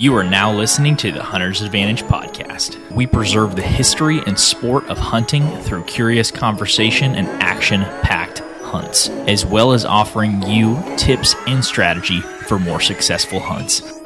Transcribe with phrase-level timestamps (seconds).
[0.00, 2.78] You are now listening to the Hunter's Advantage podcast.
[2.92, 9.08] We preserve the history and sport of hunting through curious conversation and action packed hunts,
[9.08, 13.97] as well as offering you tips and strategy for more successful hunts.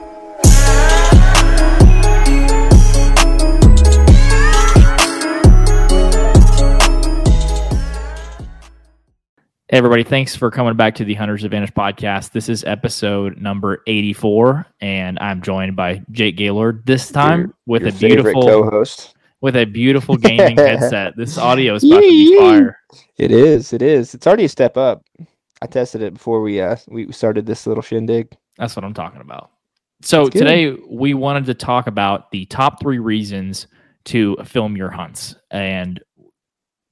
[9.73, 10.02] Hey, everybody.
[10.02, 12.32] Thanks for coming back to the Hunter's Advantage podcast.
[12.32, 17.82] This is episode number 84, and I'm joined by Jake Gaylord this time Your- with
[17.85, 19.14] your a beautiful co-host.
[19.40, 21.17] with a beautiful gaming headset.
[21.17, 22.79] This audio is about to be fire.
[23.17, 23.72] It is.
[23.72, 24.12] It is.
[24.14, 25.07] It's already a step up.
[25.62, 28.29] I tested it before we uh we started this little shindig.
[28.59, 29.53] That's what I'm talking about.
[30.03, 33.69] So today we wanted to talk about the top three reasons
[34.05, 35.34] to film your hunts.
[35.50, 35.98] And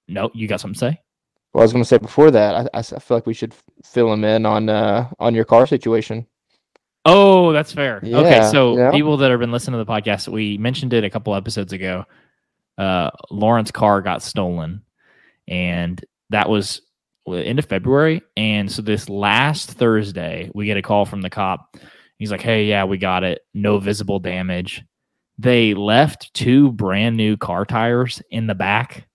[0.09, 1.01] no, you got something to say?
[1.53, 3.55] Well, I was going to say before that, I, I feel like we should
[3.85, 6.27] fill him in on uh on your car situation.
[7.05, 8.01] Oh, that's fair.
[8.05, 8.91] okay, so yeah.
[8.91, 12.05] people that have been listening to the podcast, we mentioned it a couple episodes ago.
[12.77, 14.83] Uh, Lauren's car got stolen,
[15.49, 16.83] and that was
[17.27, 18.23] end of February.
[18.37, 21.77] And so this last Thursday, we get a call from the cop.
[22.19, 23.41] He's like, "Hey, yeah, we got it.
[23.55, 24.85] No visible damage."
[25.39, 29.07] They left two brand new car tires in the back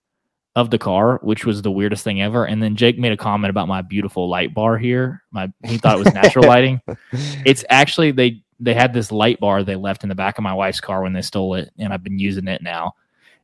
[0.56, 2.44] of the car, which was the weirdest thing ever.
[2.46, 5.22] And then Jake made a comment about my beautiful light bar here.
[5.30, 6.80] My he thought it was natural lighting.
[7.44, 10.54] It's actually they they had this light bar they left in the back of my
[10.54, 12.94] wife's car when they stole it, and I've been using it now.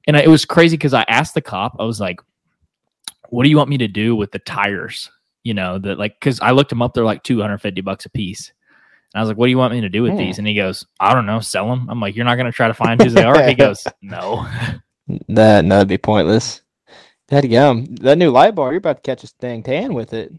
[0.09, 2.19] And it was crazy because I asked the cop, I was like,
[3.29, 5.11] "What do you want me to do with the tires?"
[5.45, 8.07] You know, that like because I looked them up, they're like two hundred fifty bucks
[8.07, 8.53] a piece.
[9.13, 10.19] And I was like, "What do you want me to do with Hmm.
[10.19, 12.53] these?" And he goes, "I don't know, sell them." I'm like, "You're not going to
[12.53, 14.47] try to find whose they are?" He goes, "No."
[15.29, 16.63] that no, that'd be pointless.
[17.33, 17.87] That gum.
[18.03, 20.33] That new light bar, you're about to catch a dang tan with it.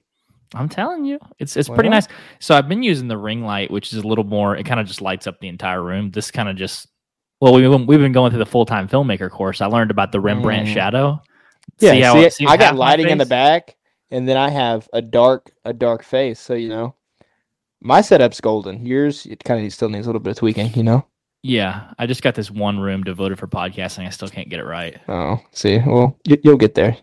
[0.53, 2.07] I'm telling you, it's it's pretty nice.
[2.39, 4.55] So I've been using the ring light, which is a little more.
[4.55, 6.11] It kind of just lights up the entire room.
[6.11, 6.87] This kind of just.
[7.41, 9.59] Well, we've been, we've been going through the full time filmmaker course.
[9.59, 10.73] I learned about the Rembrandt Mm.
[10.73, 11.21] shadow.
[11.79, 13.75] Yeah, See how- see, see I got lighting in the back,
[14.11, 16.39] and then I have a dark a dark face.
[16.39, 16.93] So you know,
[17.81, 18.85] my setup's golden.
[18.85, 20.71] Yours, it kind of still needs a little bit of tweaking.
[20.75, 21.05] You know.
[21.43, 24.07] Yeah, I just got this one room devoted for podcasting.
[24.07, 24.97] I still can't get it right.
[25.09, 26.95] Oh, see, well, you, you'll get there.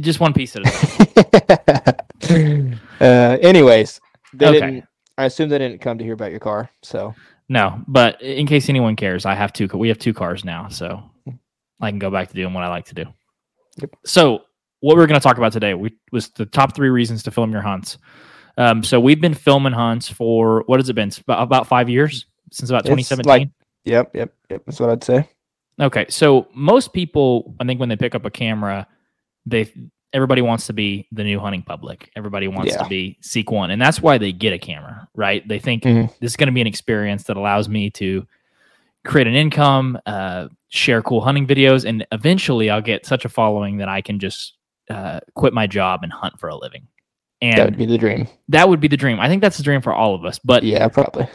[0.00, 2.80] Just one piece at a time.
[3.00, 4.00] uh, anyways,
[4.32, 4.60] they Okay.
[4.60, 4.84] didn't.
[5.18, 6.70] I assume they didn't come to hear about your car.
[6.82, 7.14] So
[7.48, 9.66] No, but in case anyone cares, I have two.
[9.74, 11.02] We have two cars now, so
[11.80, 13.04] I can go back to doing what I like to do.
[13.76, 13.90] Yep.
[14.06, 14.42] So
[14.80, 17.52] what we're going to talk about today we, was the top three reasons to film
[17.52, 17.98] your hunts.
[18.56, 21.10] Um, so we've been filming hunts for what has it been?
[21.20, 23.26] About, about five years since about 2017.
[23.28, 23.48] like-
[23.84, 24.62] yep, yep, yep.
[24.66, 25.28] That's what I'd say.
[25.80, 28.86] Okay, so most people, I think, when they pick up a camera,
[29.46, 29.70] they
[30.14, 32.10] everybody wants to be the new hunting public.
[32.16, 32.82] Everybody wants Yeah.
[32.82, 35.46] to be seek one, and that's why they get a camera, right?
[35.46, 36.08] They think Mhm.
[36.20, 38.26] this is going to be an experience that allows me to
[39.04, 43.76] create an income, uh, share cool hunting videos, and eventually I'll get such a following
[43.78, 44.54] that I can just
[44.90, 46.88] uh, quit my job and hunt for a living.
[47.42, 48.26] And That would be the dream.
[48.48, 49.20] that would be the dream.
[49.20, 50.38] I think that's the dream for all of us.
[50.38, 51.26] But Yeah, probably.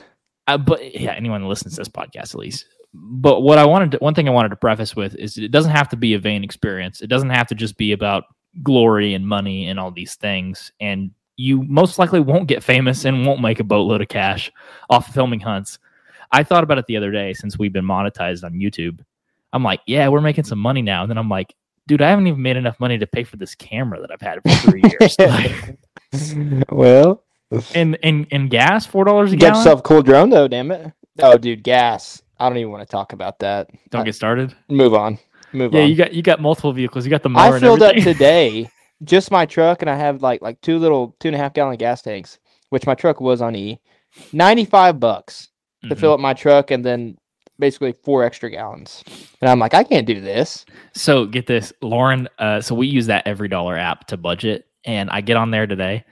[0.47, 2.65] Uh, but yeah, anyone that listens to this podcast at least.
[2.93, 5.71] But what I wanted to, one thing I wanted to preface with is it doesn't
[5.71, 7.01] have to be a vain experience.
[7.01, 8.25] It doesn't have to just be about
[8.61, 10.71] glory and money and all these things.
[10.79, 14.51] And you most likely won't get famous and won't make a boatload of cash
[14.89, 15.79] off of filming hunts.
[16.31, 18.99] I thought about it the other day since we've been monetized on YouTube.
[19.53, 21.01] I'm like, yeah, we're making some money now.
[21.03, 21.53] And then I'm like,
[21.87, 24.41] dude, I haven't even made enough money to pay for this camera that I've had
[24.43, 25.15] for three years.
[26.13, 27.23] Like, well,
[27.75, 29.55] and and and gas, four dollars a get gallon.
[29.57, 30.47] yourself a cool drone though.
[30.47, 30.91] Damn it.
[31.21, 32.21] Oh, dude, gas.
[32.39, 33.69] I don't even want to talk about that.
[33.91, 34.55] Don't get started.
[34.69, 35.19] Move on.
[35.53, 35.77] Move on.
[35.77, 35.89] Yeah, on.
[35.89, 37.05] you got you got multiple vehicles.
[37.05, 38.69] You got the mower I filled up today,
[39.03, 41.77] just my truck, and I have like like two little two and a half gallon
[41.77, 43.79] gas tanks, which my truck was on E.
[44.31, 45.49] Ninety five bucks
[45.83, 45.99] to Mhm.
[45.99, 47.17] fill up my truck, and then
[47.59, 49.03] basically four extra gallons.
[49.41, 50.65] And I'm like, I can't do this.
[50.93, 52.27] So get this, Lauren.
[52.39, 55.67] Uh, so we use that Every Dollar app to budget, and I get on there
[55.67, 56.03] today,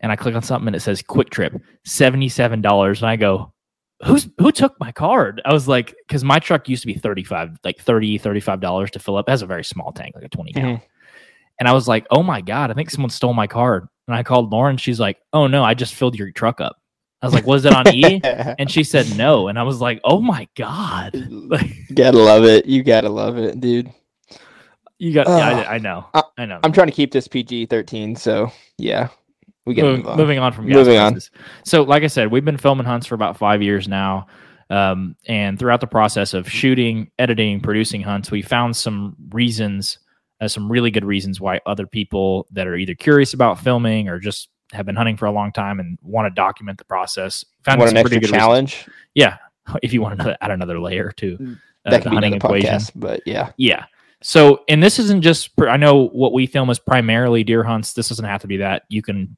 [0.00, 3.52] and I click on something, and it says QuikTrip, seventy seven dollars, and I go,
[4.04, 7.24] "Who's who took my card?" I was like, because my truck used to be thirty
[7.24, 9.28] five, like 30 35 dollars to fill up.
[9.28, 10.80] It has a very small tank, like a twenty gallon.
[11.60, 14.22] And I was like, "Oh my god, I think someone stole my card." And I
[14.22, 14.76] called Lauren.
[14.76, 16.76] She's like, "Oh no, I just filled your truck up."
[17.20, 20.00] I was like, "Was it on E?" And she said no, and I was like,
[20.04, 22.66] "Oh my god!" Like, gotta love it.
[22.66, 23.90] You gotta love it, dude.
[25.00, 26.60] you got, yeah, I, I know, Uh, I know.
[26.62, 29.08] I'm trying to keep this PG 13, so yeah,
[29.68, 30.16] we gotta moving, on.
[30.16, 31.18] moving on from Moving on.
[31.64, 34.26] So, like I said, we've been filming hunts for about five years now,
[34.70, 39.98] um, and throughout the process of shooting, editing, producing hunts, we found some reasons,
[40.40, 44.18] uh, some really good reasons why other people that are either curious about filming or
[44.18, 47.80] just have been hunting for a long time and want to document the process found
[47.80, 48.38] some an pretty extra good reasons.
[48.38, 48.86] challenge?
[49.14, 49.36] Yeah,
[49.82, 52.68] if you want to add another layer to Mm, uh, that the hunting equation.
[52.74, 53.52] podcast, but yeah.
[53.56, 53.84] Yeah.
[54.20, 55.56] So, and this isn't just.
[55.56, 57.92] pr- I know what we film is primarily deer hunts.
[57.92, 58.82] This doesn't have to be that.
[58.88, 59.36] You can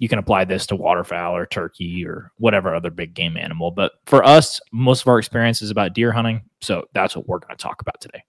[0.00, 3.70] you can apply this to waterfowl or turkey or whatever other big game animal.
[3.70, 6.40] But for us, most of our experience is about deer hunting.
[6.62, 8.24] So that's what we're going to talk about today.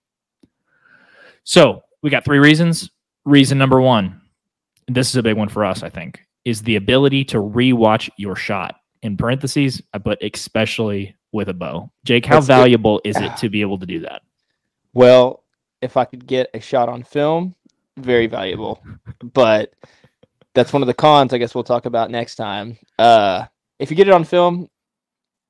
[1.46, 2.92] So we got three reasons.
[3.24, 4.20] Reason number one,
[4.90, 8.36] this is a big one for us, I think, is the ability to rewatch your
[8.36, 8.76] shot.
[9.02, 11.90] In parentheses, I put especially with a bow.
[12.04, 14.24] Jake, how valuable is it to be able to do that?
[14.94, 15.46] Well,
[15.82, 17.56] if I could get a shot on film,
[17.96, 18.84] very valuable.
[19.34, 19.74] But
[20.54, 22.78] that's one of the cons I guess we'll talk about next time.
[22.98, 23.46] Uh
[23.80, 24.70] if you get it on film,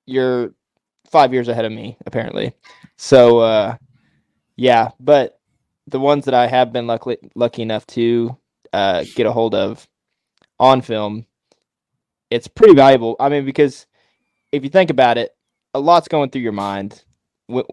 [0.05, 0.53] you're
[1.09, 2.53] five years ahead of me, apparently.
[2.97, 3.75] So uh
[4.55, 5.39] yeah, but
[5.87, 8.37] the ones that I have been lucky lucky enough to
[8.73, 9.87] uh get a hold of
[10.59, 11.25] on film,
[12.29, 13.15] it's pretty valuable.
[13.19, 13.87] I mean, because
[14.51, 15.35] if you think about it,
[15.73, 17.03] a lot's going through your mind.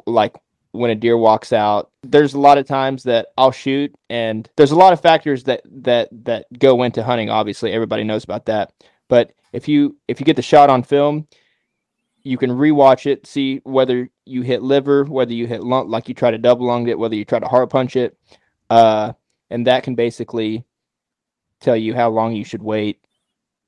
[0.06, 0.34] Like
[0.72, 4.70] when a deer walks out there's a lot of times that i'll shoot and there's
[4.70, 7.72] a lot of factors that that that go into hunting obviously.
[7.72, 8.72] Everybody knows about that.
[9.08, 11.26] But if you if you get the shot on film
[12.22, 16.14] you can rewatch it see whether you hit liver whether you hit lung like you
[16.14, 18.18] try to double lung it whether you try to hard punch it
[18.70, 19.12] uh
[19.50, 20.64] and that can basically
[21.60, 23.02] tell you how long you should wait.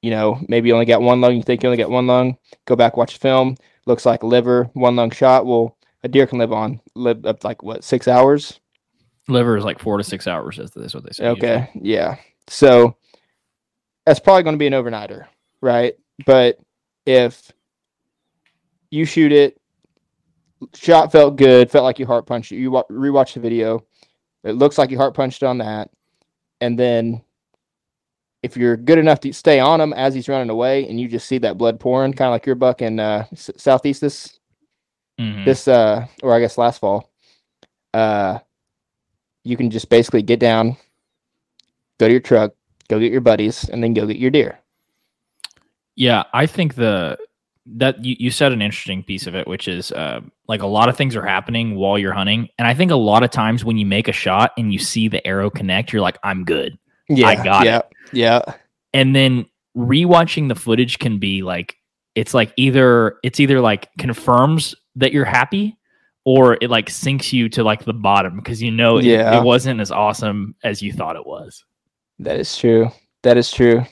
[0.02, 2.36] You know maybe you only got one lung you think you only got one lung
[2.66, 3.56] go back watch the film.
[3.86, 5.46] Looks like liver one lung shot.
[5.46, 8.60] Well a deer can live on live up like what six hours
[9.28, 10.58] Liver is like four to six hours.
[10.58, 11.28] Is is what they say.
[11.28, 11.48] usually.
[11.48, 12.16] okay yeah
[12.48, 12.96] so
[14.06, 15.26] that's probably going to be an overnighter
[15.60, 15.94] right
[16.26, 16.58] but
[17.06, 17.52] if
[18.90, 19.60] you shoot it
[20.74, 23.84] shot felt good felt like you heart punched it you wa- rewatch the video
[24.44, 25.90] it looks like you heart punched on that
[26.60, 27.22] and then
[28.42, 31.28] if you're good enough to stay on him as he's running away and you just
[31.28, 34.39] see that blood pouring kind of like your buck in uh, southeast this
[35.20, 35.44] Mhm.
[35.44, 37.10] this uh or I guess last fall,
[37.94, 38.38] uh
[39.44, 40.76] you can just basically get down,
[41.98, 42.52] go to your truck,
[42.88, 44.58] go get your buddies, and then go get your deer.
[45.96, 47.18] Yeah, I think the
[47.66, 50.88] that you, you said an interesting piece of it, which is uh, like a lot
[50.88, 53.76] of things are happening while you're hunting, and I think a lot of times when
[53.76, 56.78] you make a shot and you see the arrow connect, you're like, "I'm good,"
[57.08, 57.66] Yeah, I got it.
[57.66, 57.82] yeah,
[58.12, 58.54] Yeah.
[58.94, 59.46] and then
[59.76, 61.76] rewatching the footage can be like,
[62.14, 65.76] it's like either it's either like confirms that you're happy,
[66.24, 69.38] or it like sinks you to like the bottom because you know it, Yeah.
[69.38, 71.64] it wasn't as awesome as you thought it was.
[72.18, 72.90] That is true.
[73.22, 73.84] That is true.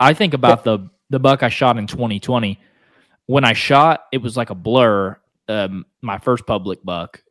[0.00, 2.58] I think about the the buck I shot in 2020.
[3.26, 5.18] When I shot, it was like a blur.
[5.48, 7.22] Um, my first public buck,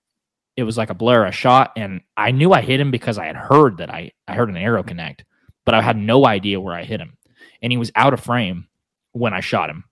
[0.55, 1.25] it was like a blur.
[1.25, 4.35] I shot, and I knew I hit him because I had heard that I I
[4.35, 5.25] heard an arrow connect,
[5.65, 7.17] but I had no idea where I hit him,
[7.61, 8.67] and he was out of frame
[9.11, 9.83] when I shot him.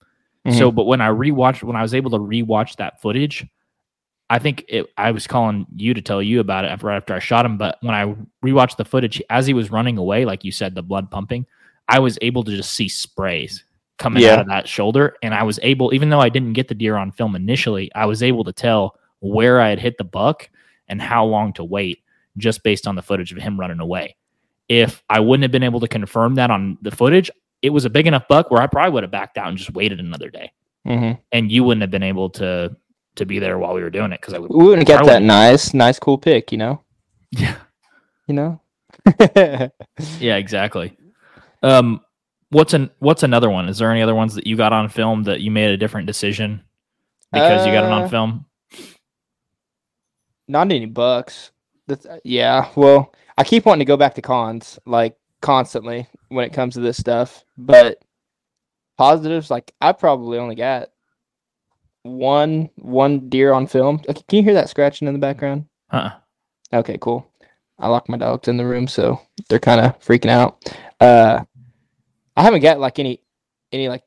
[0.47, 0.75] So, mm-hmm.
[0.75, 3.45] but when I rewatched, when I was able to rewatch that footage,
[4.30, 7.13] I think it, I was calling you to tell you about it after, right after
[7.13, 7.57] I shot him.
[7.57, 8.15] But when I
[8.45, 11.45] rewatched the footage as he was running away, like you said, the blood pumping,
[11.88, 13.63] I was able to just see sprays
[13.97, 14.33] coming Yeah.
[14.33, 15.18] out of that shoulder.
[15.24, 18.06] And I was able, even though I didn't get the deer on film initially, I
[18.06, 20.50] was able to tell where I had hit the buck
[20.88, 22.03] and how long to wait
[22.38, 24.15] just based on the footage of him running away.
[24.69, 27.30] If I wouldn't have been able to confirm that on the footage,
[27.61, 29.73] it was a big enough buck where I probably would have backed out and just
[29.73, 30.51] waited another day.
[30.88, 31.19] Mhm.
[31.31, 32.75] And you wouldn't have been able to
[33.15, 34.49] to be there while we were doing it because I would.
[34.51, 36.51] we wouldn't get that nice, nice, cool pick.
[36.51, 36.81] You know.
[37.31, 37.56] Yeah,
[38.28, 38.61] You know.
[39.35, 40.97] yeah, exactly.
[41.61, 42.01] Um,
[42.49, 43.68] what's an what's another one?
[43.69, 46.07] Is there any other ones that you got on film that you made a different
[46.07, 46.63] decision
[47.31, 48.45] because you got it Uh, on film?
[50.47, 51.51] Not any bucks.
[51.87, 52.69] That's, uh, yeah.
[52.75, 56.80] Well, I keep wanting to go back to cons like constantly when it comes to
[56.80, 58.02] this stuff, but
[58.98, 60.90] positives like I probably only got
[62.04, 64.02] one one deer on film.
[64.07, 65.66] Okay, Can you hear that scratching in the background?
[65.90, 66.12] Huh.
[66.74, 67.30] Okay, cool.
[67.80, 70.74] I locked my dogs in the room, so they're kind of freaking out.
[71.00, 71.44] Uh,
[72.36, 73.21] I haven't got like any
[73.71, 74.04] any like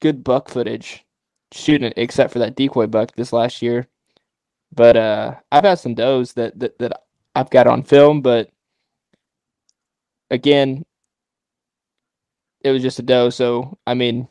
[0.00, 1.04] good buck footage
[1.52, 3.86] shooting it, except for that decoy buck this last year.
[4.72, 7.02] But uh, I've had some does that that that
[7.34, 8.50] I've got on film, but
[10.30, 10.84] again,
[12.66, 13.30] it was just a doe.
[13.30, 14.28] So I mean,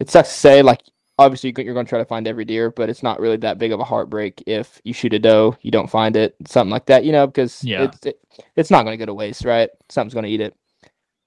[0.00, 0.62] it sucks to say.
[0.62, 0.82] Like,
[1.18, 3.72] obviously, you're going to try to find every deer, but it's not really that big
[3.72, 7.04] of a heartbreak if you shoot a doe, you don't find it, something like that.
[7.04, 7.84] You know, because Yeah.
[7.84, 8.20] it's it,
[8.56, 9.70] it's not going to go to waste, right?
[9.88, 10.56] Something's going to eat it.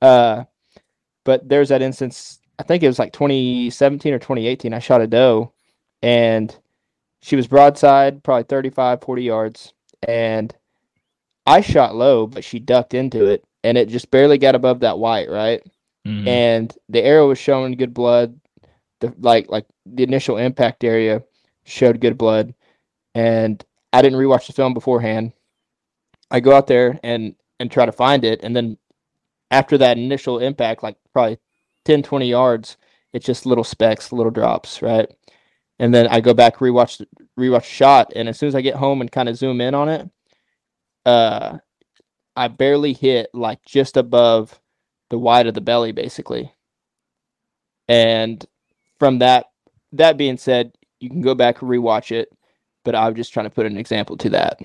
[0.01, 0.43] Uh,
[1.25, 2.39] but there's that instance.
[2.59, 4.73] I think it was like 2017 or 2018.
[4.73, 5.53] I shot a doe,
[6.01, 6.55] and
[7.21, 9.73] she was broadside, probably 35, 40 yards,
[10.07, 10.55] and
[11.45, 14.99] I shot low, but she ducked into it, and it just barely got above that
[14.99, 15.61] white, right?
[16.07, 16.27] Mhm.
[16.27, 18.39] and the arrow was showing good blood.
[18.99, 21.21] the like like the initial impact area
[21.65, 22.55] showed good blood,
[23.15, 25.33] and I didn't rewatch the film beforehand.
[26.31, 28.77] I go out there and and try to find it, and then
[29.51, 31.39] after that initial impact, like probably
[31.85, 32.77] 10, 20 yards,
[33.13, 35.09] it's just little specks, little drops, right?
[35.79, 37.05] And then I go back rewatch
[37.39, 39.89] rewatch shot, and as soon as I get home and kind of zoom in on
[39.89, 40.09] it,
[41.05, 41.59] uh,
[42.35, 44.59] I barely hit like just above
[45.09, 46.51] the wide of the belly, basically.
[47.87, 48.43] And
[48.99, 49.45] from that,
[49.93, 52.29] that being said, you can go back and rewatch it,
[52.83, 54.59] but I'm just trying to put an example to that.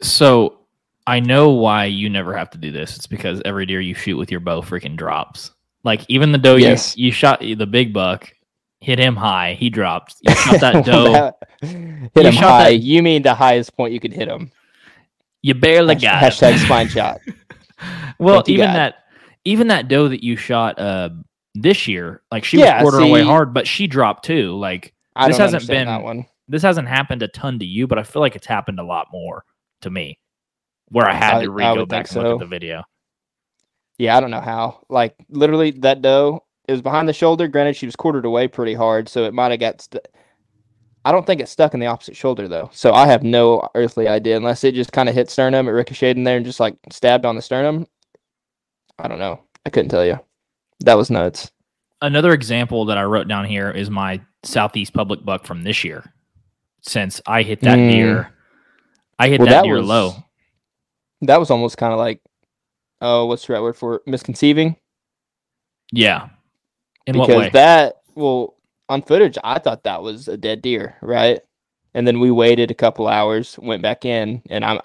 [0.00, 0.58] So
[1.06, 2.96] I know why you never have to do this.
[2.96, 5.50] It's because every deer you shoot with your bow freaking drops.
[5.84, 6.96] Like even the doe Yes.
[6.96, 8.32] you you shot the big buck,
[8.80, 10.14] hit him high, he dropped.
[10.22, 11.38] You shot that doe, That-
[12.14, 12.70] hit him high.
[12.70, 14.50] that- You mean the highest point you could hit him?
[15.44, 17.20] you barely Hash- got hashtag spine shot.
[18.20, 18.76] well, even God.
[18.76, 19.01] that
[19.44, 21.10] even that doe that you shot uh
[21.54, 24.56] this year, like she Yeah, was quartering away hard, but she dropped too.
[24.58, 26.26] Like I This hasn't been- that one.
[26.48, 29.08] this hasn't happened a ton to you, but I feel like it's happened a lot
[29.12, 29.44] more
[29.82, 30.18] to me.
[30.88, 32.82] Where I had I- to re go back and look at the video.
[33.98, 34.80] Yeah, I don't know how.
[34.88, 37.48] Like literally, that doe it was behind the shoulder.
[37.48, 39.82] Granted, she was quartered away pretty hard, so it might have got.
[39.82, 40.06] St-
[41.04, 44.06] I don't think it's stuck in the opposite shoulder though, so I have no earthly
[44.06, 46.76] idea unless it just kind of hit sternum, it ricocheted in there and just like
[46.92, 47.86] stabbed on the sternum.
[48.98, 49.40] I don't know.
[49.66, 50.18] I couldn't tell you.
[50.80, 51.50] That was nuts.
[52.00, 56.12] Another example that I wrote down here is my southeast public buck from this year.
[56.82, 57.90] Since I hit that Mm.
[57.92, 58.32] deer,
[59.18, 60.14] I hit Well, that, that deer was- low.
[61.22, 62.20] That was almost kind of like,
[63.00, 64.02] oh, what's the right word for it?
[64.06, 64.76] misconceiving?
[65.92, 66.30] Yeah.
[67.06, 67.50] In what because way?
[67.50, 68.56] that well
[68.88, 71.40] on footage i thought that was a dead deer right
[71.94, 74.78] and then we waited a couple hours went back in and i'm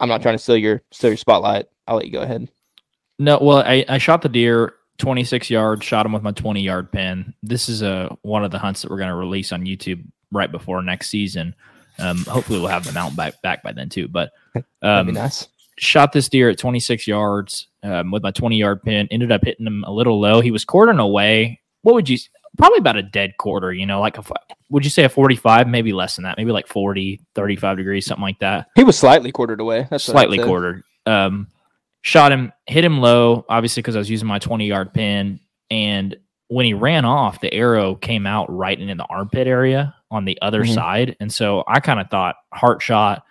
[0.00, 2.46] i'm not trying to steal your steal your spotlight i'll let you go ahead
[3.18, 6.92] No, well, I, I shot the deer 26 yards, shot him with my 20 yard
[6.92, 7.34] pin.
[7.42, 10.50] This is a one of the hunts that we're going to release on YouTube right
[10.50, 11.54] before next season.
[11.98, 14.08] Um, hopefully, we'll have the mount back back by then too.
[14.08, 14.32] But
[14.82, 19.08] um, nice shot this deer at 26 yards um, with my 20 yard pin.
[19.10, 20.40] Ended up hitting him a little low.
[20.40, 21.60] He was quartering away.
[21.82, 22.18] What would you?
[22.58, 23.72] Probably about a dead quarter.
[23.72, 24.24] You know, like a.
[24.70, 25.68] Would you say a 45?
[25.68, 26.38] Maybe less than that.
[26.38, 30.38] Maybe like 40, 35 degrees, something like that he was slightly quartered away that's slightly
[30.38, 30.82] quartered.
[31.04, 31.48] Um,
[32.06, 35.40] shot him, hit him low, obviously because I was using my 20 yard pin.
[35.72, 40.24] And when he ran off, the arrow came out right in the armpit area on
[40.24, 40.72] the other Mhm.
[40.72, 41.16] side.
[41.18, 43.24] And so I kind of thought heart shot.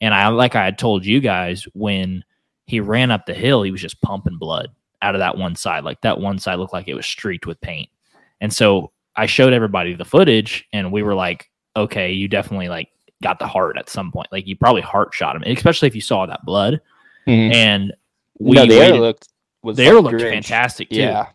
[0.00, 2.24] And I, like I had told you guys, when
[2.64, 4.70] he ran up the hill, he was just pumping blood
[5.02, 5.84] out of that one side.
[5.84, 7.90] Like that one side looked like it was streaked with paint.
[8.40, 12.88] And so I showed everybody the footage and we were like, okay, you definitely like
[13.22, 14.28] got the heart at some point.
[14.32, 16.80] Like you probably heart shot him, especially if you saw that blood.
[17.26, 17.54] Mhm.
[17.54, 17.92] And
[18.42, 19.28] we no the arrow waited- looked
[19.62, 20.96] was the arrow looked fantastic too.
[20.96, 21.26] yeah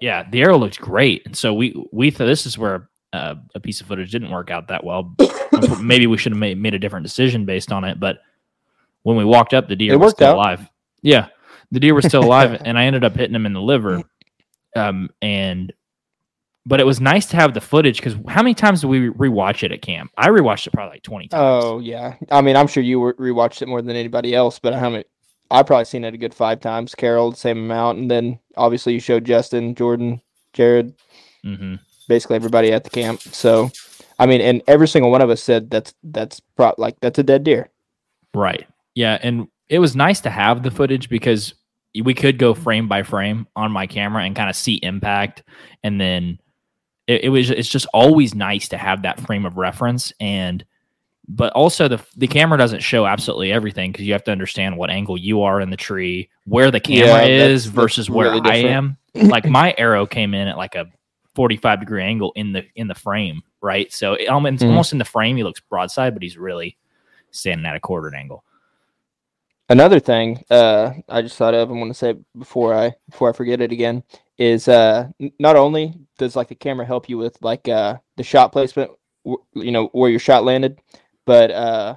[0.00, 1.24] yeah, the arrow looked great.
[1.24, 4.50] And so we we thought this is where uh, a piece of footage didn't work
[4.50, 5.14] out that well.
[5.80, 7.98] Maybe we should have made, made a different decision based on it.
[7.98, 8.18] But
[9.04, 10.34] when we walked up, the deer It was still out.
[10.36, 10.68] alive.
[11.00, 11.28] Yeah,
[11.70, 14.02] the deer was still alive, and I ended up hitting him in the liver.
[14.76, 15.72] Um, and
[16.66, 19.62] but it was nice to have the footage because how many times do we rewatch
[19.62, 20.10] it at camp?
[20.18, 21.40] I rewatched it probably like twenty times.
[21.64, 24.90] oh yeah i mean i'm sure you rewatched it more than anybody else but how
[24.90, 25.04] many
[25.50, 28.92] i probably seen it a good five times carol the same amount and then obviously
[28.92, 30.20] you showed justin jordan
[30.52, 30.94] jared
[31.42, 31.76] hmm
[32.08, 33.20] basically everybody at the camp.
[33.20, 33.70] So,
[34.18, 37.22] I mean, and every single one of us said that's that's pro- like that's a
[37.22, 37.70] dead deer.
[38.34, 38.66] Right.
[38.94, 41.54] Yeah, and it was nice to have the footage because
[42.02, 45.42] we could go frame by frame on my camera and kind of see impact,
[45.82, 46.38] and then
[47.06, 47.50] it, it was.
[47.50, 50.64] It's just always nice to have that frame of reference, and
[51.28, 54.90] but also the the camera doesn't show absolutely everything because you have to understand what
[54.90, 58.30] angle you are in the tree, where the camera Yeah, is that's- versus that's where
[58.30, 58.96] really I am.
[59.14, 60.86] like my arrow came in at like a
[61.34, 63.92] 45 degree angle in the in the frame, right?
[63.92, 64.68] So it, almost, Mhm.
[64.68, 66.76] almost in the frame, he looks broadside, but he's really
[67.30, 68.44] standing at a quartered angle.
[69.70, 73.32] Another thing uh, I just thought of, I want to say before I before I
[73.32, 74.02] forget it again,
[74.36, 78.52] is uh, not only does like the camera help you with like uh, the shot
[78.52, 78.90] placement,
[79.24, 80.78] w- you know where your shot landed,
[81.26, 81.96] but uh,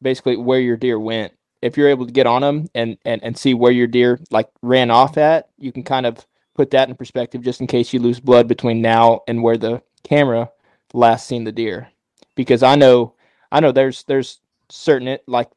[0.00, 1.32] basically where your deer went.
[1.60, 4.48] If you're able to get on them and, and and see where your deer like
[4.62, 8.00] ran off at, you can kind of put that in perspective just in case you
[8.00, 10.50] lose blood between now and where the camera
[10.92, 11.88] last seen the deer.
[12.36, 13.14] Because I know
[13.50, 15.50] I know there's there's certain it like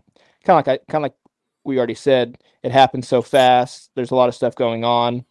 [0.44, 1.16] kind of like kind of like
[1.64, 3.92] we already said, it happens so fast.
[3.96, 5.26] There's a lot of stuff going on,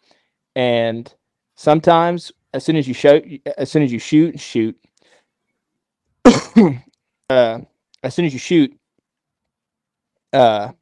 [0.54, 1.12] and
[1.57, 4.76] sometimes as soon as you shoot, as soon as you shoot, and shoot,
[7.30, 7.60] uh,
[8.02, 8.76] as soon as you shoot,
[10.32, 10.72] uh,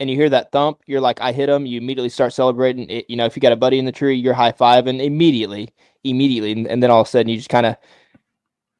[0.00, 1.66] and you hear that thump, you're like, I hit him.
[1.66, 2.88] You immediately start celebrating.
[2.88, 5.70] It, you know, if you got a buddy in the tree, you're high fiving immediately,
[6.04, 7.76] immediately, and, and then all of a sudden you just kind of,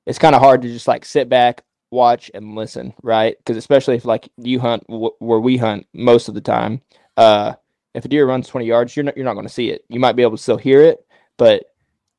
[0.07, 3.37] it's kind of hard to just like sit back, watch, and listen, right?
[3.39, 6.83] Because especially if like you hunt w- where we hunt most of the time,
[7.17, 7.55] uh,
[7.95, 9.85] if a deer runs 20 yards, you're not you're not going to see it.
[9.89, 11.05] You might be able to still hear it,
[11.37, 11.65] but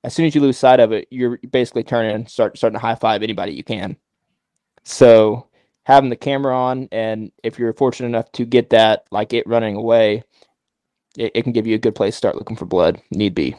[0.03, 2.86] as soon as you lose sight of it, you're basically turning and start starting to
[2.86, 3.96] high five anybody you can.
[4.83, 5.48] So
[5.83, 9.75] having the camera on, and if you're fortunate enough to get that, like it running
[9.75, 10.24] away,
[11.17, 13.01] it, it can give you a good place to start looking for blood.
[13.12, 13.55] Need be.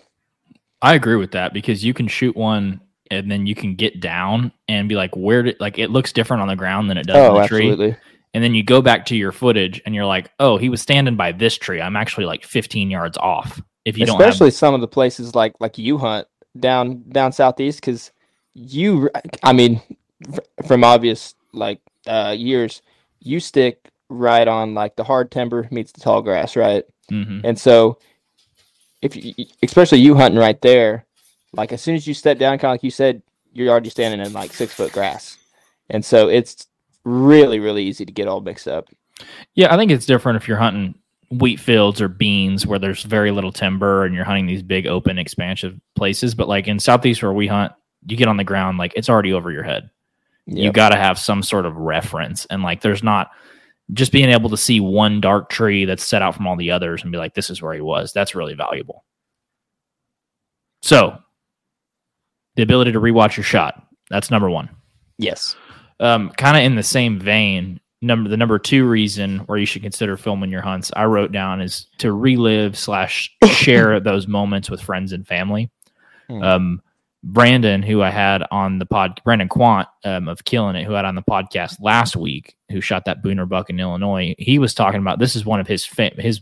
[0.83, 4.53] I agree with that because you can shoot one and then you can get down
[4.69, 7.17] and be like, where did like it looks different on the ground than it does
[7.17, 7.71] Oh, in the tree.
[7.71, 7.97] absolutely.
[8.33, 11.17] And then you go back to your footage and you're like, oh, he was standing
[11.17, 11.81] by this tree.
[11.81, 13.61] I'm actually like 15 yards off.
[13.85, 17.33] If you don't have Especially some of the places like like you hunt down down
[17.33, 18.13] southeast, because
[18.55, 19.11] you,
[19.43, 19.83] I mean,
[20.67, 22.83] from obvious like uh years,
[23.21, 26.85] you stick right on like the hard timber meets the tall grass, right?
[27.11, 27.43] Mhm.
[27.45, 27.99] And so,
[29.03, 31.07] if you, especially you hunting right there,
[31.53, 33.23] like as soon as you step down, kind of like you said,
[33.53, 35.37] you're already standing in like six foot grass,
[35.89, 36.67] and so it's
[37.05, 38.89] really really easy to get all mixed up.
[39.55, 40.95] Yeah, I think it's different if you're hunting
[41.31, 45.19] wheat fields or beans where there's very little timber and you're hunting these big open
[45.19, 46.35] expansive places.
[46.35, 47.73] But like in southeast where we hunt,
[48.07, 49.91] you get on the ground like it's already over your head.
[50.47, 53.31] You got to have some sort of reference, and like there's not
[53.93, 57.03] just being able to see one dark tree that's set out from all the others
[57.03, 58.13] and be like, this is where he was.
[58.13, 59.05] That's really valuable.
[60.83, 61.19] So,
[62.57, 63.83] the ability to rewatch your shot.
[64.09, 64.69] That's number one.
[65.19, 65.55] yes,
[66.01, 69.83] um, kind of in the same vein, number the number two reason where you should
[69.83, 74.81] consider filming your hunts, I wrote down is to relive slash share those moments with
[74.81, 75.71] friends and family.
[76.29, 76.43] Hmm.
[76.43, 76.83] Um,
[77.23, 80.99] Brandon, who I had on the pod, Brandon Quant um, of Killing It, who I
[80.99, 84.73] had on the podcast last week, who shot that booner buck in Illinois, he was
[84.73, 86.41] talking about this is one of his fa- his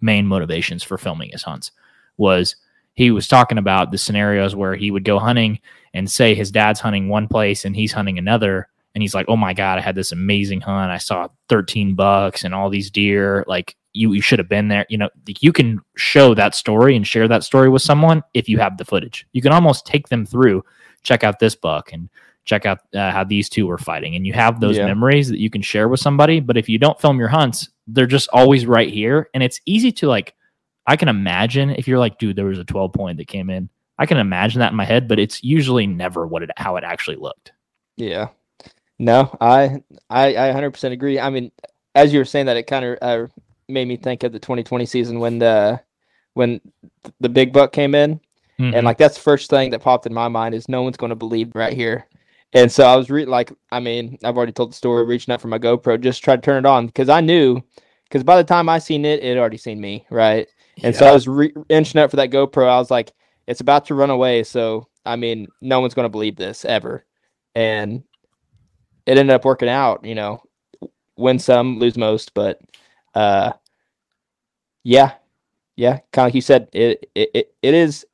[0.00, 1.72] main motivations for filming his hunts
[2.16, 2.56] was
[2.94, 5.58] he was talking about the scenarios where he would go hunting
[5.94, 8.68] and say his dad's hunting one place and he's hunting another.
[8.94, 10.90] And he's like oh my god i had this amazing hunt.
[10.90, 13.44] I saw 13 bucks and all these deer.
[13.46, 15.08] Like you, you should have been there you know
[15.40, 18.84] you can show that story and share that story with someone if you have the
[18.84, 20.64] footage you can almost take them through
[21.02, 22.08] check out this buck and
[22.44, 24.86] check out uh, how these two were fighting and you have those Yeah.
[24.86, 28.06] memories that you can share with somebody but if you don't film your hunts they're
[28.06, 30.34] just always right here and it's easy to like
[30.86, 33.68] i can imagine if you're like dude there was a 12 point that came in
[33.98, 36.84] i can imagine that in my head but it's usually never what it how it
[36.84, 37.52] actually looked
[37.96, 38.28] yeah.
[38.98, 41.18] No, I I I 100% agree.
[41.18, 41.50] I mean,
[41.94, 43.26] as you were saying that, it kind of uh,
[43.70, 45.80] made me think of the 2020 season when the
[46.34, 46.60] when
[47.20, 48.20] the big buck came in.
[48.58, 48.74] Mhm.
[48.74, 51.10] and like that's the first thing that popped in my mind is no one's going
[51.10, 52.06] to believe right here.
[52.52, 55.40] And so i was re- like i mean i've already told the story reaching out
[55.40, 57.60] for my gopro just tried to turn it on because i knew
[58.04, 60.48] because by the time i seen it it already seen me right?
[60.82, 62.68] And so i was re- inching up for that gopro.
[62.68, 63.12] I was like
[63.46, 67.04] it's about to run away so i mean no one's going to believe this ever.
[67.54, 68.02] And
[69.06, 70.42] it ended up working out you know
[71.16, 72.60] win some lose most but
[73.14, 73.52] uh
[74.84, 75.12] yeah
[75.76, 78.06] yeah kind of like you said it, it it it is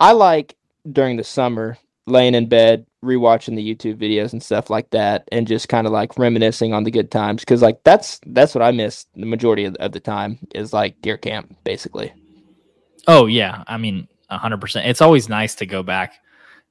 [0.00, 0.56] I like
[0.90, 5.46] during the summer laying in bed, rewatching the YouTube videos and stuff like that, and
[5.46, 7.44] just kind of like reminiscing on the good times.
[7.44, 11.00] Cause like that's that's what I miss the majority of, of the time is like
[11.02, 12.12] deer camp, basically.
[13.06, 14.86] Oh yeah, I mean, hundred percent.
[14.86, 16.14] It's always nice to go back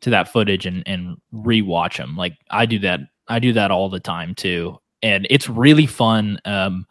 [0.02, 2.16] to that footage and and rewatch them.
[2.16, 3.02] Like I do that.
[3.28, 6.40] I do that all the time too, and it's really fun.
[6.46, 6.86] Um,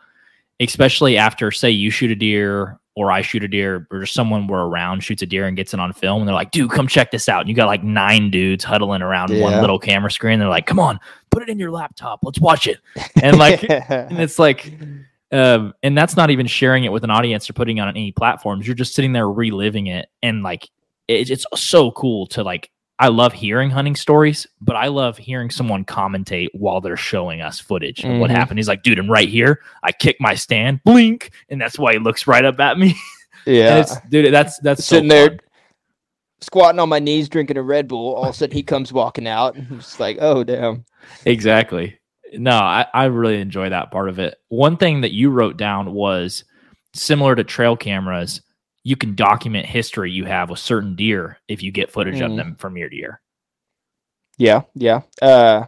[0.60, 4.48] especially after, say, you shoot a deer or I shoot a deer, or just someone
[4.48, 6.88] we're around shoots a deer and gets it on film, and they're like, "Dude, come
[6.88, 10.40] check this out!" And you got like nine dudes huddling around one little camera screen.
[10.40, 10.98] They're like, "Come on,
[11.30, 12.18] put it in your laptop.
[12.24, 12.78] Let's watch it."
[13.22, 14.72] And like, and it's like
[15.30, 18.12] um, and that's not even sharing it with an audience or putting it on any
[18.12, 18.66] platforms.
[18.66, 20.68] You're just sitting there reliving it, and like
[21.06, 22.70] it, it's so cool to like.
[23.00, 27.60] I love hearing hunting stories, but I love hearing someone commentate while they're showing us
[27.60, 28.34] footage of what Mhm.
[28.34, 28.58] happened.
[28.58, 29.60] He's like, "Dude, I'm right here.
[29.84, 32.96] I kick my stand, blink, and that's why he looks right up at me."
[33.46, 35.38] yeah, it's dude, that's that's so sitting there
[36.40, 38.14] squatting on my knees drinking a Red Bull.
[38.14, 40.84] All of a sudden he comes walking out, and just like, oh damn.
[41.24, 41.98] Exactly.
[42.34, 44.36] No, I, I really enjoy that part of it.
[44.48, 46.44] One thing that you wrote down was
[46.94, 48.42] similar to trail cameras,
[48.84, 52.36] you can document history you have with certain deer if you get footage of Mm.
[52.36, 53.20] them from year to year.
[54.38, 55.02] Yeah, yeah.
[55.20, 55.66] Uh,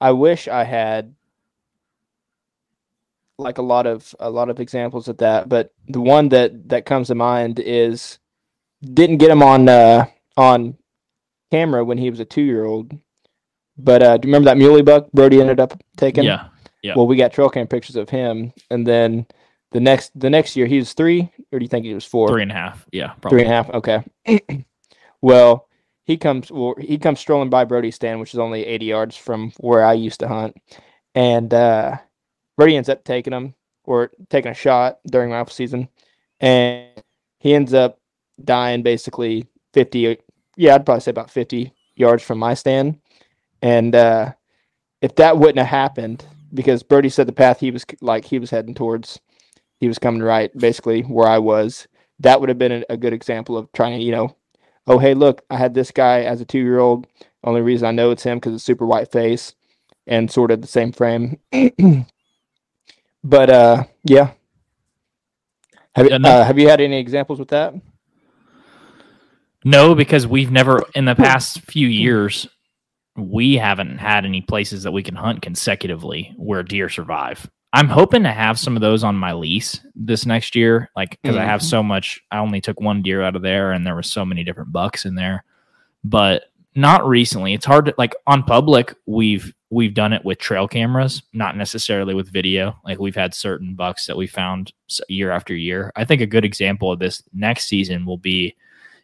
[0.00, 1.14] I wish I had
[3.38, 6.86] like a lot of a lot of examples of that, but the one that that
[6.86, 8.18] comes to mind is
[8.82, 10.76] didn't get him on uh, on
[11.50, 12.92] camera when he was a two year old.
[13.76, 16.24] But uh, do you remember that muley buck Brody ended up taking?
[16.24, 16.48] Yeah.
[16.82, 16.96] Yep.
[16.96, 19.26] Well, we got trail cam pictures of him, and then
[19.72, 22.28] the next the next year he was three, or do you think he was four?
[22.28, 22.86] Three and a half.
[22.92, 23.42] Yeah, Three probably.
[23.42, 23.70] and a half.
[23.70, 24.64] Okay.
[25.22, 25.68] well,
[26.04, 26.50] he comes.
[26.50, 29.92] Well, he comes strolling by Brody's stand, which is only eighty yards from where I
[29.92, 30.56] used to hunt,
[31.14, 31.98] and uh,
[32.56, 33.54] Brody ends up taking him
[33.84, 35.88] or taking a shot during rifle season,
[36.40, 36.88] and
[37.38, 37.98] he ends up
[38.42, 40.18] dying basically fifty.
[40.56, 42.98] Yeah, I'd probably say about fifty yards from my stand,
[43.62, 44.32] and uh,
[45.02, 48.50] if that wouldn't have happened, because Brody said the path he was like he was
[48.50, 49.20] heading towards,
[49.80, 51.88] he was coming right basically where I was
[52.20, 54.36] that would have been a, good example of trying to, you know,
[54.86, 57.06] oh, hey, look, I had this guy as a two year old.
[57.42, 59.54] Only reason I know it's him because it's super white face
[60.06, 61.38] and sort of the same frame.
[63.24, 64.32] but uh, yeah.
[65.94, 67.74] Have, you Yeah, no- uh, have you had any examples with that?
[69.64, 72.48] No, because we've never in the past few years
[73.16, 77.50] we haven't had any places that we can hunt consecutively where deer survive.
[77.72, 81.36] I'm hoping to have some of those on my lease this next year, like because
[81.36, 81.64] I have Mhm.
[81.64, 82.20] so much.
[82.30, 85.04] I only took one deer out of there, and there were so many different bucks
[85.06, 85.44] in there,
[86.02, 87.52] but not recently.
[87.54, 88.94] It's hard to like on public.
[89.06, 92.76] We've we've done it with trail cameras, not necessarily with video.
[92.84, 94.72] Like we've had certain bucks that we found
[95.08, 95.92] year after year.
[95.94, 98.56] I think a good example of this next season will be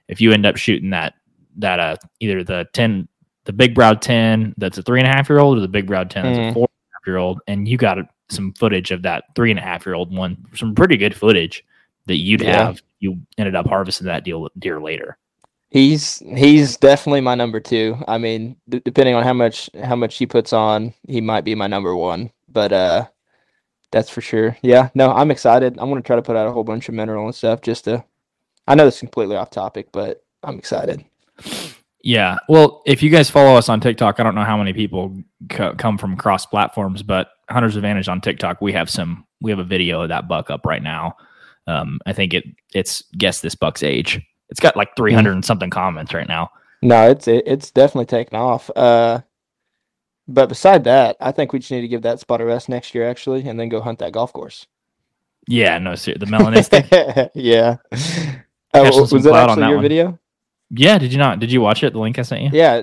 [0.08, 1.14] if you end up shooting that
[1.58, 3.06] that uh either the ten
[3.44, 5.86] the big browed ten that's a three and a half year old or the big
[5.86, 6.54] browed ten that's a Mhm.
[6.54, 9.58] four and a half year old, and you got some footage of that three and
[9.58, 11.64] a half year old one, some pretty good footage
[12.06, 12.66] that you'd Yeah.
[12.66, 12.82] have.
[13.00, 15.18] You ended up harvesting that deal deer later.
[15.70, 17.96] He's he's definitely my number two.
[18.08, 21.54] I mean, d- depending on how much how much he puts on, he might be
[21.54, 22.30] my number one.
[22.48, 23.06] But uh,
[23.90, 24.56] that's for sure.
[24.62, 25.76] Yeah, no, I'm excited.
[25.78, 28.04] I'm gonna try to put out a whole bunch of mineral and stuff just to.
[28.66, 31.04] I know this is completely off topic, but I'm excited.
[32.06, 32.38] Yeah.
[32.48, 35.18] Well, if you guys follow us on TikTok, I don't know how many people
[35.50, 39.26] co- come from cross platforms, but Hunter's Advantage on TikTok, we have some.
[39.40, 41.16] We have a video of that buck up right now.
[41.66, 44.20] Um, I think it it's guess this buck's age.
[44.50, 46.50] It's got like 300 and something comments right now.
[46.80, 48.70] No, it's it, it's definitely taken off.
[48.76, 49.22] Uh,
[50.28, 52.94] but beside that, I think we just need to give that spot a rest next
[52.94, 54.68] year, actually, and then go hunt that golf course.
[55.48, 57.30] Yeah, no, ser- the melanistic.
[57.34, 57.78] yeah.
[58.72, 59.82] Uh, was that actually that your one.
[59.82, 60.20] video?
[60.70, 61.40] Yeah, did you not?
[61.40, 61.92] Did you watch it?
[61.92, 62.50] The link I sent you.
[62.52, 62.82] Yeah.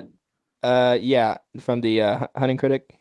[0.62, 2.98] Uh, yeah, from the uh, hunting critic.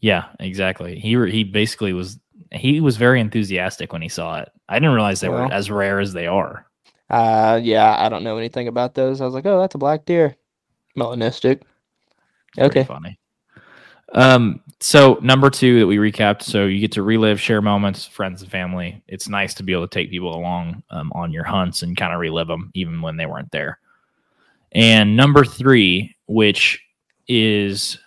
[0.00, 0.98] Yeah, exactly.
[0.98, 2.18] He re- he basically was
[2.52, 4.50] he was very enthusiastic when he saw it.
[4.68, 6.66] I didn't realize they were as rare as they are.
[7.08, 9.20] Uh, yeah, I don't know anything about those.
[9.20, 10.36] I was like, oh, that's a black deer,
[10.96, 11.62] melanistic.
[12.58, 12.84] Okay.
[12.84, 13.18] funny.
[14.12, 16.42] Um, so number two that we recapped.
[16.42, 19.02] So you get to relive, share moments, friends and family.
[19.08, 22.12] It's nice to be able to take people along um, on your hunts and kind
[22.12, 23.78] of relive them, even when they weren't there.
[24.72, 26.82] And number three, which
[27.28, 27.98] is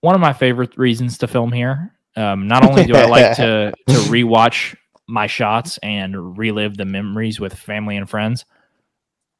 [0.00, 1.92] one of my favorite reasons to film here.
[2.16, 4.74] Um, not only do I like to to rewatch
[5.06, 8.44] my shots and relive the memories with family and friends.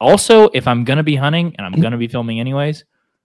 [0.00, 2.85] Also, if I'm going to be hunting and I'm going to be filming anyways,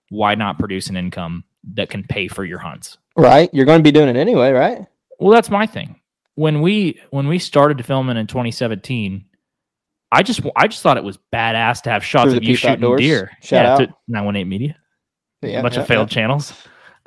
[0.10, 2.97] why not produce an income that can pay for your hunts?
[3.17, 4.86] Right, you're going to be doing it anyway, right?
[5.19, 5.99] Well, that's my thing.
[6.36, 9.25] When we when we started filming in 2017,
[10.12, 13.00] I just I just thought it was badass to have shots of you shooting Outdoors.
[13.02, 13.32] deer.
[13.41, 13.78] Shout yeah, out.
[13.78, 14.76] to 918 Media,
[15.41, 16.15] Yeah, a bunch yeah, of failed yeah.
[16.15, 16.54] channels.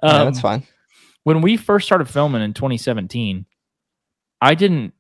[0.03, 0.63] Yeah, Um, that's fine.
[1.25, 3.47] when we first started filming in 2017,
[4.41, 4.93] I didn't.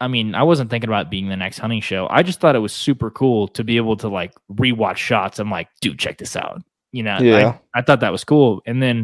[0.00, 2.08] I mean, I wasn't thinking about being the next hunting show.
[2.10, 5.38] I just thought it was super cool to be able to like rewatch shots.
[5.38, 6.60] I'm like, dude, check this out.
[6.90, 7.58] You know, Yeah.
[7.74, 8.60] I, I thought that was cool.
[8.66, 8.96] And then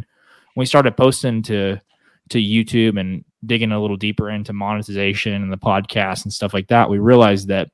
[0.55, 1.81] when we started posting to
[2.31, 6.67] to YouTube and digging a little deeper into monetization and the podcast and stuff like
[6.69, 7.71] that, we realized that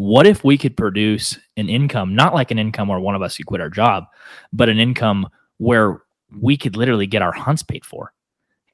[0.00, 3.36] what if we could produce an income, not like an income where one of us
[3.36, 4.04] could quit our job,
[4.50, 6.00] but an income where
[6.40, 8.10] we could literally get our hunts paid for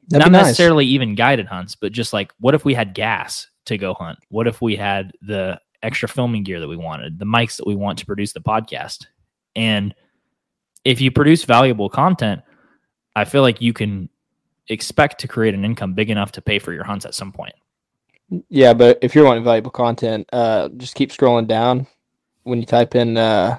[0.06, 0.46] That'd not nice.
[0.46, 4.20] necessarily even guided hunts, but just like what if we had gas to go hunt?
[4.28, 7.74] What if we had the extra filming gear that we wanted, the mics that we
[7.74, 9.06] want to produce the podcast?
[9.56, 9.96] And
[10.84, 12.42] if you produce valuable content,
[13.16, 14.08] I feel like you can
[14.68, 17.56] expect to create an income big enough to pay for your hunts at some point.
[18.48, 21.86] Yeah, but if you're wanting valuable content, uh, just keep scrolling down.
[22.42, 23.58] When you type in uh,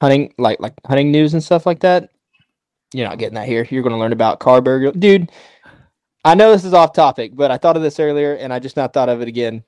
[0.00, 2.10] hunting, like like hunting news and stuff like that,
[2.92, 3.66] you're not getting that here.
[3.70, 5.30] You're going to learn about car burglar, dude.
[6.24, 8.76] I know this is off topic, but I thought of this earlier, and I just
[8.76, 9.64] not thought of it again.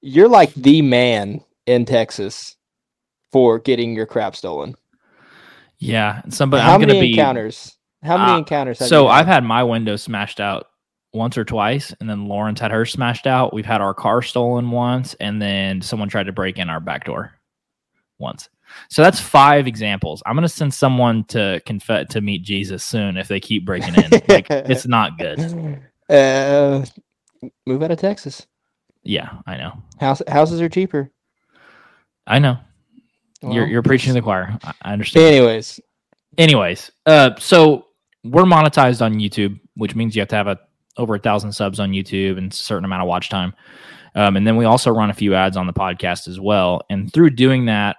[0.00, 2.56] You're like the man in Texas
[3.32, 4.76] for getting your crap stolen.
[5.78, 7.76] Yeah, somebody How I'm many gonna be encounters?
[8.02, 8.78] How many Uh, encounters?
[8.78, 10.68] Have So I've had my window smashed out
[11.14, 13.54] once or twice, and then Lauren's had her smashed out.
[13.54, 17.04] We've had our car stolen once, and then someone tried to break in our back
[17.04, 17.32] door
[18.18, 18.48] once.
[18.90, 20.22] So that's five examples.
[20.26, 24.10] I'm gonna send someone to confess to meet Jesus soon if they keep breaking in.
[24.28, 25.80] like it's not good.
[26.08, 26.84] Uh,
[27.66, 28.46] move out of Texas.
[29.02, 29.72] Yeah, I know.
[30.00, 31.10] House houses are cheaper.
[32.26, 32.58] I know.
[33.42, 34.58] you're you're preaching to the choir.
[34.64, 35.26] I, I understand.
[35.26, 35.80] Anyways,
[36.38, 37.86] Anyways, uh, so
[38.24, 40.58] we're monetized on YouTube, which means you have to have a
[40.96, 43.54] over a thousand subs on YouTube and a certain amount of watch time.
[44.14, 46.82] Um, and then we also run a few ads on the podcast as well.
[46.88, 47.96] And through doing that,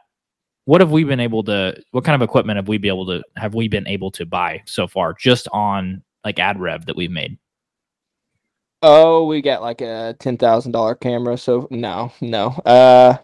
[0.64, 1.76] what have we been able to?
[1.92, 3.22] What kind of equipment have we been able to?
[3.36, 7.12] Have we been able to buy so far, just on like ad rev that we've
[7.12, 7.38] made?
[8.86, 11.38] oh, we got like a ten thousand dollar camera.
[11.38, 12.48] So no, no.
[12.66, 13.18] Uh,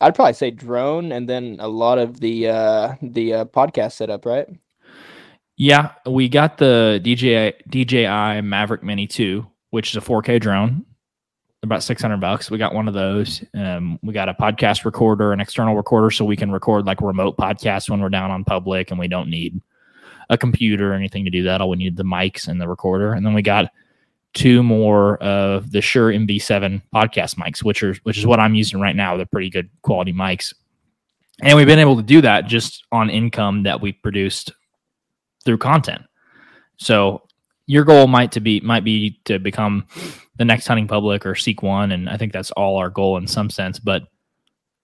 [0.00, 4.26] I'd probably say drone, and then a lot of the uh the uh, podcast setup,
[4.26, 4.48] right?
[5.62, 10.84] Yeah, we got the DJI DJI Mavic Mini 2, which is a 4K drone,
[11.62, 12.50] about 600 bucks.
[12.50, 13.44] We got one of those.
[13.54, 17.36] Um, we got a podcast recorder, an external recorder, so we can record like remote
[17.36, 19.60] podcasts when we're down on public, and we don't need
[20.30, 21.60] a computer or anything to do that.
[21.60, 23.70] All we need the mics and the recorder, and then we got
[24.34, 28.80] two more of the Shure MV7 podcast mics, which are which is what I'm using
[28.80, 29.16] right now.
[29.16, 30.54] They're pretty good quality mics,
[31.40, 34.50] and we've been able to do that just on income that we produced
[35.42, 36.02] through content.
[36.78, 37.22] So
[37.66, 39.86] your goal might to be might be to become
[40.36, 43.26] the next hunting public or seek one, and I think that's all our goal in
[43.26, 43.78] some sense.
[43.78, 44.04] But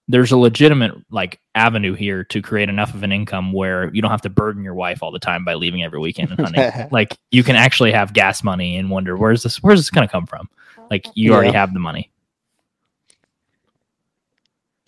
[0.07, 4.11] there's a legitimate like avenue here to create enough of an income where you don't
[4.11, 6.87] have to burden your wife all the time by leaving every weekend and hunting.
[6.91, 10.11] like you can actually have gas money and wonder where's this where's this going to
[10.11, 10.49] come from?
[10.89, 12.11] Like you already have the money.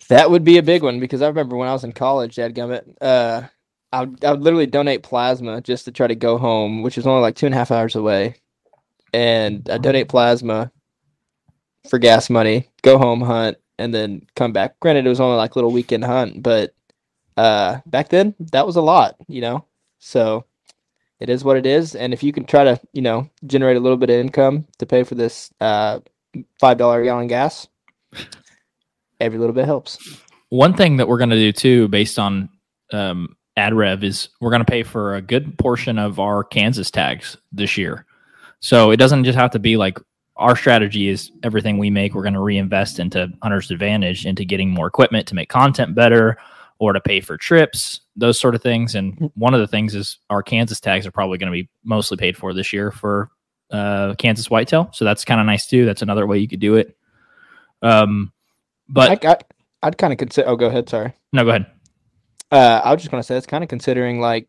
[0.08, 2.96] That would be a big one because I remember when I was in college, Dadgummit,
[3.00, 3.42] uh,
[3.92, 7.06] I would, I would literally donate plasma just to try to go home, which is
[7.06, 8.36] only like two and a half hours away.
[9.12, 10.72] And I donate plasma
[11.88, 14.78] for gas money, go home, hunt, and then come back.
[14.80, 16.74] Granted, it was only like little weekend hunt, but
[17.36, 19.66] uh, back then that was a lot, you know?
[19.98, 20.46] So
[21.20, 21.94] it is what it is.
[21.94, 24.86] And if you can try to, you know, generate a little bit of income to
[24.86, 26.00] pay for this uh,
[26.62, 27.68] $5 gallon gas,
[29.20, 29.98] every little bit helps.
[30.48, 32.48] One thing that we're going to do too, based on
[32.92, 36.90] um, ad rev, is we're going to pay for a good portion of our Kansas
[36.90, 38.06] tags this year.
[38.60, 39.98] So it doesn't just have to be like
[40.36, 44.70] our strategy is everything we make, we're going to reinvest into Hunter's Advantage, into getting
[44.70, 46.38] more equipment to make content better
[46.78, 48.94] or to pay for trips, those sort of things.
[48.94, 52.16] And one of the things is our Kansas tags are probably going to be mostly
[52.16, 53.30] paid for this year for
[53.70, 54.90] uh, Kansas whitetail.
[54.92, 55.84] So that's kind of nice too.
[55.84, 56.96] That's another way you could do it.
[57.82, 58.32] Um,
[58.88, 59.36] but I, I,
[59.82, 60.48] I'd kind of consider.
[60.48, 60.88] Oh, go ahead.
[60.88, 61.12] Sorry.
[61.32, 61.66] no, go ahead.
[62.52, 64.46] Uh, I was just gonna say it's kind of considering like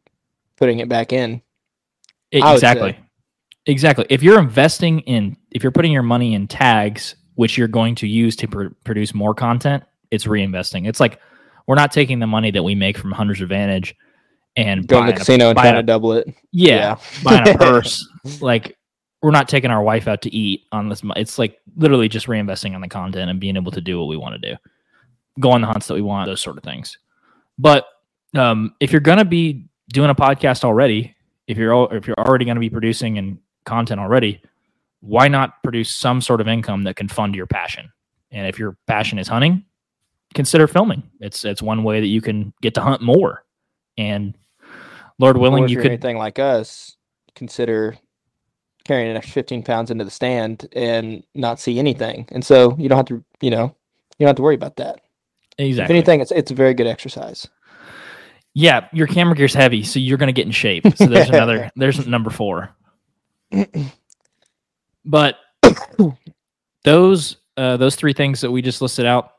[0.57, 1.41] putting it back in.
[2.31, 2.97] Exactly.
[3.65, 4.05] Exactly.
[4.09, 8.07] If you're investing in, if you're putting your money in tags, which you're going to
[8.07, 10.87] use to pr- produce more content, it's reinvesting.
[10.87, 11.19] It's like
[11.65, 13.95] we're not taking the money that we make from Hunter's Advantage
[14.57, 16.27] and Going to the a- casino and buying trying a- to double it.
[16.51, 18.05] yeah, buying a purse.
[18.41, 18.77] Like
[19.21, 21.01] we're not taking our wife out to eat on this.
[21.15, 24.17] It's like literally just reinvesting on the content and being able to do what we
[24.17, 24.57] want to do,
[25.39, 26.97] go on the hunts that we want, those sort of things.
[27.57, 27.85] But
[28.35, 31.15] um, if you're gonna be doing a podcast already,
[31.47, 34.41] if you're al- if you're already gonna be producing and content already,
[35.01, 37.91] why not produce some sort of income that can fund your passion?
[38.31, 39.63] And if your passion is hunting,
[40.33, 41.03] consider filming.
[41.19, 43.43] It's it's one way that you can get to hunt more.
[43.97, 44.35] And
[45.19, 46.97] Lord willing, if you could anything like us,
[47.35, 47.95] consider
[48.85, 52.27] carrying an extra 15 pounds into the stand and not see anything.
[52.31, 53.75] And so you don't have to, you know,
[54.17, 54.99] you don't have to worry about that.
[55.57, 55.83] exactly.
[55.83, 57.47] If anything, it's it's a very good exercise.
[58.53, 60.85] Yeah, your camera gear's heavy, so you're going to get in shape.
[60.95, 62.75] So there's another, there's number four.
[65.05, 65.37] But
[66.83, 69.31] those uh, those three things that we just listed out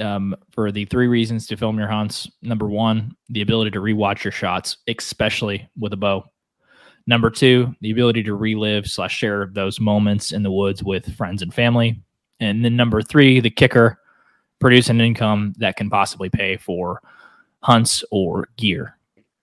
[0.00, 2.30] um, for the three reasons to film your hunts.
[2.42, 6.24] Number one, the ability to rewatch your shots, especially with a bow.
[7.06, 11.42] Number two, the ability to relive slash share those moments in the woods with friends
[11.42, 12.00] and family.
[12.40, 13.98] And then number three, the kicker,
[14.60, 17.00] produce an income that can possibly pay for
[17.62, 18.96] hunts or gear.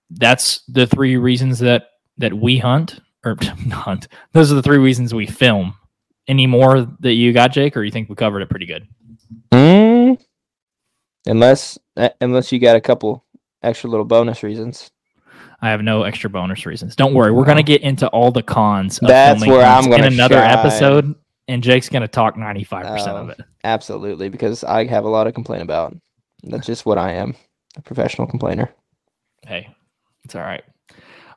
[0.10, 3.36] That's the three reasons that that we hunt or
[3.72, 4.08] hunt.
[4.34, 5.76] Those are the three reasons we film.
[6.28, 8.88] Any more that you got, Jake, or you think we covered it pretty good?
[9.52, 10.20] Mm,
[11.26, 13.26] unless uh, unless you got a couple
[13.64, 14.90] extra little bonus reasons.
[15.62, 16.96] I have no extra bonus reasons.
[16.96, 19.00] Don't worry, we're gonna get into all the cons.
[19.00, 20.52] Of That's filming where I'm gonna in another shine.
[20.58, 21.16] episode,
[21.48, 23.32] and Jake's gonna talk ninety five percent of Oh.
[23.32, 23.40] it.
[23.64, 25.96] Absolutely, because I have a lot to complain about.
[26.44, 27.36] That's just what I am,
[27.78, 28.74] a professional complainer.
[29.46, 29.68] Hey,
[30.24, 30.64] it's all right.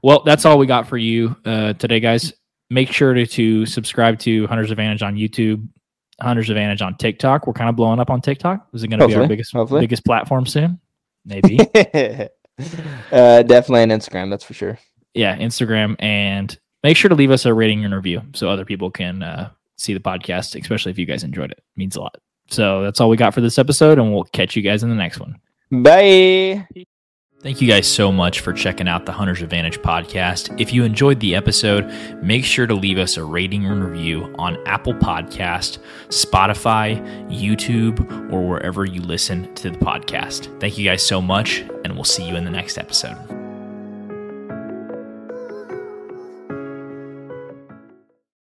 [0.02, 2.32] Well, that's all we got for you uh, today, guys.
[2.70, 5.66] Make sure to, to subscribe to Hunter's Advantage on YouTube,
[6.20, 7.46] Hunter's Advantage on TikTok.
[7.46, 8.68] We're kind of blowing up on TikTok.
[8.72, 9.80] Is it going to be our biggest hopefully.
[9.80, 10.78] biggest platform soon?
[11.28, 11.60] maybe.
[13.12, 14.78] uh, definitely on Instagram, that's for sure.
[15.14, 18.90] yeah, Instagram, and make sure to leave us a rating and review so other people
[18.90, 21.58] can uh, see the podcast, especially if you guys enjoyed it.
[21.58, 21.64] it.
[21.76, 22.16] Means a lot.
[22.50, 24.96] So that's all we got for this episode, and we'll catch you guys in the
[24.96, 25.38] next one.
[25.70, 26.66] Bye.
[27.40, 30.60] Thank you guys so much for checking out the Hunter's Advantage podcast.
[30.60, 31.86] If you enjoyed the episode,
[32.20, 35.78] make sure to leave us a rating and review on Apple Podcast,
[36.08, 37.00] Spotify,
[37.30, 40.58] YouTube, or wherever you listen to the podcast.
[40.58, 43.37] Thank you guys so much, and we'll see you in the next episode.